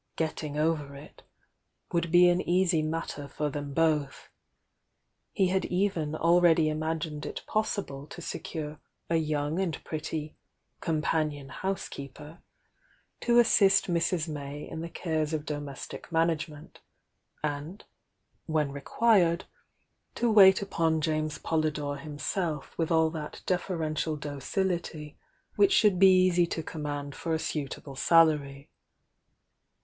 tiiug, 0.17 0.33
.j 0.47 0.47
v" 0.47 0.55
.Vi 0.55 1.11
uld 1.99 2.11
be 2.11 2.27
an 2.27 2.41
easy 2.49 2.81
matter 2.81 3.27
for 3.27 3.51
them 3.51 3.75
h>th 3.75 4.09
tie 5.37 5.43
iu.d 5.43 5.67
t 5.67 5.89
cu 5.89 6.13
already 6.15 6.69
imagined 6.69 7.23
it 7.23 7.43
possible 7.45 8.07
to 8.07 8.19
f^cae 8.19 8.79
a 9.11 9.19
.viu.i• 9.19 9.49
Mid 9.53 9.77
pretty 9.83 10.35
"companion 10.79 11.49
housekeeper" 11.49 12.39
to 13.19 13.35
uwciMrs'j.lay 13.35 14.67
m 14.71 14.81
the 14.81 14.89
cares 14.89 15.33
of 15.33 15.45
domestic 15.45 16.07
maiiaKomi 16.07 16.63
nt, 16.65 16.79
.uiH, 17.43 17.81
when 18.47 18.71
re 18.71 18.81
quired, 18.81 19.45
to 20.15 20.31
wait 20.31 20.63
upon 20.63 20.99
James 20.99 21.37
I'olytiore 21.37 22.01
hinielf 22.01 22.75
with 22.75 22.89
all 22.89 23.11
that 23.11 23.43
deferential 23.45 24.15
docility 24.17 25.19
which 25.57 25.79
pIv 25.79 25.91
r!(l 25.91 25.97
be 25.99 26.31
eajy 26.31 26.49
to 26.49 26.63
command 26.63 27.13
for 27.13 27.35
a 27.35 27.37
suitable 27.37 27.95
salary. 27.95 28.71